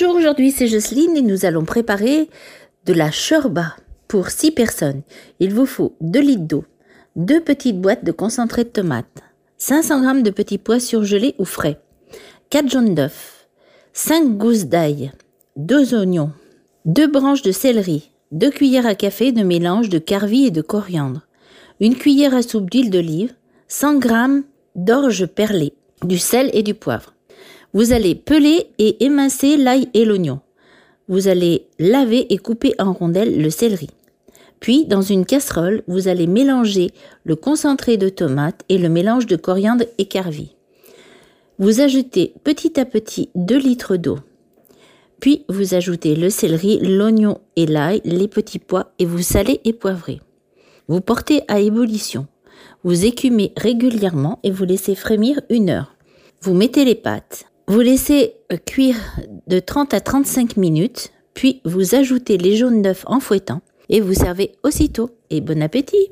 [0.00, 2.30] Bonjour, aujourd'hui c'est Jocelyne et nous allons préparer
[2.86, 3.74] de la shorba
[4.06, 5.02] pour 6 personnes.
[5.40, 6.64] Il vous faut 2 litres d'eau,
[7.16, 9.24] 2 petites boîtes de concentré de tomate,
[9.56, 11.80] 500 g de petits pois surgelés ou frais,
[12.50, 13.48] 4 jaunes d'œufs,
[13.92, 15.10] 5 gousses d'ail,
[15.56, 16.30] 2 oignons,
[16.84, 21.26] 2 branches de céleri, 2 cuillères à café de mélange de carvi et de coriandre,
[21.80, 23.34] une cuillère à soupe d'huile d'olive,
[23.66, 24.08] 100 g
[24.76, 25.72] d'orge perlée,
[26.04, 27.14] du sel et du poivre.
[27.74, 30.40] Vous allez peler et émincer l'ail et l'oignon.
[31.08, 33.88] Vous allez laver et couper en rondelles le céleri.
[34.60, 36.90] Puis, dans une casserole, vous allez mélanger
[37.24, 40.54] le concentré de tomate et le mélange de coriandre et carvi.
[41.58, 44.18] Vous ajoutez petit à petit 2 litres d'eau.
[45.20, 49.72] Puis, vous ajoutez le céleri, l'oignon et l'ail, les petits pois et vous salez et
[49.72, 50.20] poivrez.
[50.88, 52.26] Vous portez à ébullition.
[52.82, 55.96] Vous écumez régulièrement et vous laissez frémir une heure.
[56.40, 57.46] Vous mettez les pâtes.
[57.68, 58.96] Vous laissez euh, cuire
[59.46, 64.14] de 30 à 35 minutes, puis vous ajoutez les jaunes d'œufs en fouettant et vous
[64.14, 65.10] servez aussitôt.
[65.28, 66.06] Et bon appétit